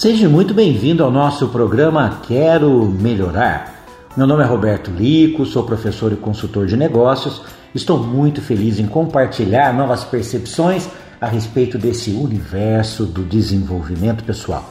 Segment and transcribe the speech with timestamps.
[0.00, 3.84] Seja muito bem-vindo ao nosso programa Quero Melhorar.
[4.16, 7.42] Meu nome é Roberto Lico, sou professor e consultor de negócios.
[7.74, 10.88] Estou muito feliz em compartilhar novas percepções
[11.20, 14.64] a respeito desse universo do desenvolvimento pessoal.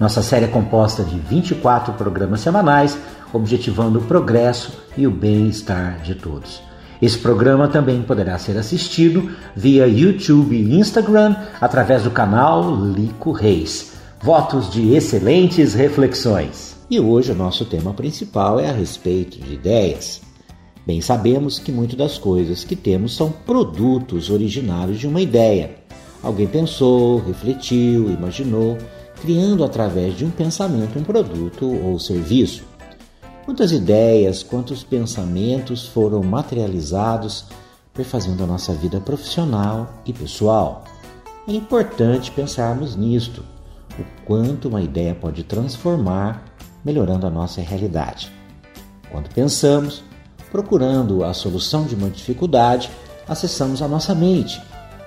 [0.00, 2.98] Nossa série é composta de 24 programas semanais,
[3.32, 6.60] objetivando o progresso e o bem-estar de todos.
[7.00, 13.97] Esse programa também poderá ser assistido via YouTube e Instagram através do canal Lico Reis.
[14.20, 16.76] Votos de excelentes reflexões.
[16.90, 20.20] E hoje o nosso tema principal é a respeito de ideias.
[20.84, 25.76] Bem sabemos que muitas das coisas que temos são produtos originários de uma ideia.
[26.20, 28.76] Alguém pensou, refletiu, imaginou,
[29.22, 32.64] criando através de um pensamento um produto ou serviço.
[33.44, 37.44] Quantas ideias, quantos pensamentos foram materializados,
[37.94, 40.82] perfazendo a nossa vida profissional e pessoal?
[41.46, 43.44] É importante pensarmos nisto,
[43.98, 46.44] o quanto uma ideia pode transformar,
[46.84, 48.32] melhorando a nossa realidade.
[49.10, 50.02] Quando pensamos,
[50.50, 52.90] procurando a solução de uma dificuldade,
[53.26, 54.60] acessamos a nossa mente,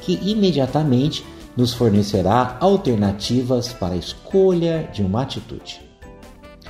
[0.00, 1.24] que imediatamente
[1.56, 5.80] nos fornecerá alternativas para a escolha de uma atitude.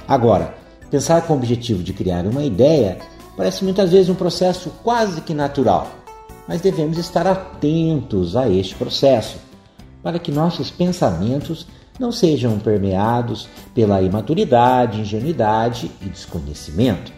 [0.06, 0.54] Agora,
[0.94, 2.98] Pensar com o objetivo de criar uma ideia
[3.36, 5.90] parece muitas vezes um processo quase que natural,
[6.46, 9.38] mas devemos estar atentos a este processo
[10.04, 11.66] para que nossos pensamentos
[11.98, 17.12] não sejam permeados pela imaturidade, ingenuidade e desconhecimento.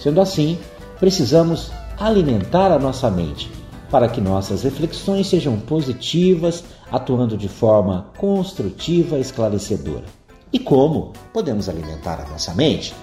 [0.00, 0.58] Sendo assim,
[0.98, 3.50] precisamos alimentar a nossa mente
[3.90, 10.04] para que nossas reflexões sejam positivas, atuando de forma construtiva e esclarecedora.
[10.52, 12.94] E como podemos alimentar a nossa mente?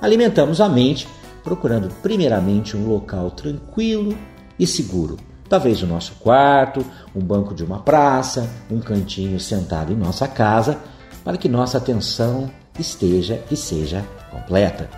[0.00, 1.06] Alimentamos a mente
[1.44, 4.16] procurando primeiramente um local tranquilo
[4.58, 5.16] e seguro.
[5.48, 10.78] Talvez o nosso quarto, um banco de uma praça, um cantinho sentado em nossa casa,
[11.24, 14.88] para que nossa atenção esteja e seja completa.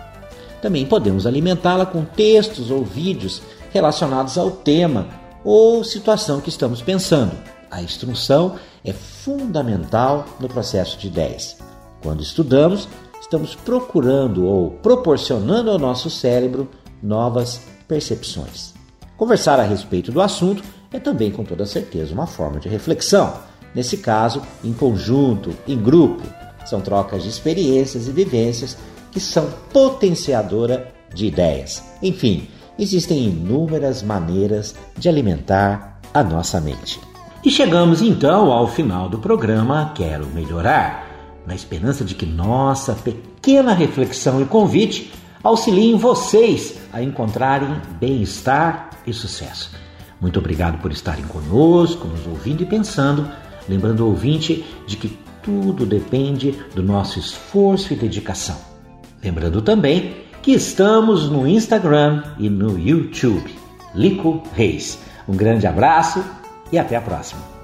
[0.61, 3.41] Também podemos alimentá-la com textos ou vídeos
[3.71, 5.07] relacionados ao tema
[5.43, 7.31] ou situação que estamos pensando.
[7.69, 11.57] A instrução é fundamental no processo de ideias.
[12.03, 12.87] Quando estudamos,
[13.21, 16.69] estamos procurando ou proporcionando ao nosso cérebro
[17.01, 18.80] novas percepções.
[19.21, 23.31] Conversar a respeito do assunto é também, com toda certeza, uma forma de reflexão.
[23.75, 26.23] Nesse caso, em conjunto, em grupo.
[26.65, 28.75] São trocas de experiências e vivências
[29.11, 31.83] que são potenciadora de ideias.
[32.01, 32.47] Enfim,
[32.79, 36.99] existem inúmeras maneiras de alimentar a nossa mente.
[37.45, 41.11] E chegamos então ao final do programa Quero Melhorar
[41.45, 49.13] na esperança de que nossa pequena reflexão e convite auxiliem vocês a encontrarem bem-estar e
[49.13, 49.71] sucesso.
[50.19, 53.29] Muito obrigado por estarem conosco, nos ouvindo e pensando,
[53.67, 58.57] lembrando o ouvinte de que tudo depende do nosso esforço e dedicação.
[59.23, 63.53] Lembrando também que estamos no Instagram e no YouTube.
[63.93, 64.99] Lico Reis.
[65.27, 66.23] Um grande abraço
[66.71, 67.60] e até a próxima.